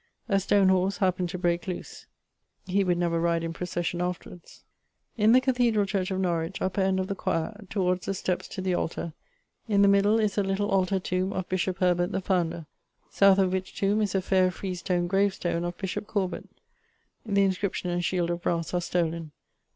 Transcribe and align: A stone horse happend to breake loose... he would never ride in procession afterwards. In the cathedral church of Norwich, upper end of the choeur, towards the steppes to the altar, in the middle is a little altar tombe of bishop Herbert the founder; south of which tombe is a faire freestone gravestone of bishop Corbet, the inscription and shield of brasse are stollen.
A 0.27 0.39
stone 0.39 0.69
horse 0.69 0.97
happend 0.97 1.29
to 1.29 1.37
breake 1.37 1.67
loose... 1.67 2.07
he 2.65 2.83
would 2.83 2.97
never 2.97 3.21
ride 3.21 3.43
in 3.43 3.53
procession 3.53 4.01
afterwards. 4.01 4.63
In 5.15 5.31
the 5.31 5.39
cathedral 5.39 5.85
church 5.85 6.09
of 6.09 6.19
Norwich, 6.19 6.59
upper 6.59 6.81
end 6.81 6.99
of 6.99 7.05
the 7.05 7.13
choeur, 7.13 7.67
towards 7.69 8.07
the 8.07 8.15
steppes 8.15 8.47
to 8.47 8.61
the 8.61 8.73
altar, 8.73 9.13
in 9.67 9.83
the 9.83 9.87
middle 9.87 10.19
is 10.19 10.39
a 10.39 10.43
little 10.43 10.71
altar 10.71 10.99
tombe 10.99 11.33
of 11.33 11.47
bishop 11.49 11.77
Herbert 11.77 12.13
the 12.13 12.19
founder; 12.21 12.65
south 13.11 13.37
of 13.37 13.53
which 13.53 13.77
tombe 13.79 14.01
is 14.01 14.15
a 14.15 14.23
faire 14.23 14.49
freestone 14.49 15.05
gravestone 15.05 15.63
of 15.63 15.77
bishop 15.77 16.07
Corbet, 16.07 16.49
the 17.23 17.43
inscription 17.43 17.91
and 17.91 18.03
shield 18.03 18.31
of 18.31 18.41
brasse 18.41 18.73
are 18.73 18.81
stollen. 18.81 19.33